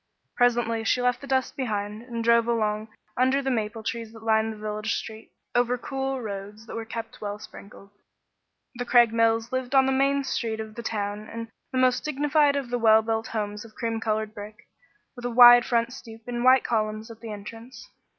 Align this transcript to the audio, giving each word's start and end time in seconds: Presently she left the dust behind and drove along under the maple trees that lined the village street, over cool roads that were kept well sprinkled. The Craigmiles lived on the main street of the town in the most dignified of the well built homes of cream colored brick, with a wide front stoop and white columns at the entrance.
Presently 0.35 0.83
she 0.83 0.99
left 0.99 1.21
the 1.21 1.27
dust 1.27 1.55
behind 1.55 2.01
and 2.01 2.23
drove 2.23 2.47
along 2.47 2.87
under 3.15 3.39
the 3.39 3.51
maple 3.51 3.83
trees 3.83 4.11
that 4.13 4.23
lined 4.23 4.51
the 4.51 4.57
village 4.57 4.95
street, 4.95 5.29
over 5.53 5.77
cool 5.77 6.19
roads 6.23 6.65
that 6.65 6.73
were 6.75 6.85
kept 6.85 7.21
well 7.21 7.37
sprinkled. 7.37 7.91
The 8.73 8.83
Craigmiles 8.85 9.51
lived 9.51 9.75
on 9.75 9.85
the 9.85 9.91
main 9.91 10.23
street 10.23 10.59
of 10.59 10.73
the 10.73 10.81
town 10.81 11.29
in 11.29 11.49
the 11.71 11.77
most 11.77 12.03
dignified 12.03 12.55
of 12.55 12.71
the 12.71 12.79
well 12.79 13.03
built 13.03 13.27
homes 13.27 13.63
of 13.63 13.75
cream 13.75 13.99
colored 13.99 14.33
brick, 14.33 14.67
with 15.15 15.23
a 15.25 15.29
wide 15.29 15.65
front 15.65 15.93
stoop 15.93 16.21
and 16.25 16.43
white 16.43 16.63
columns 16.63 17.11
at 17.11 17.19
the 17.19 17.29
entrance. 17.31 17.87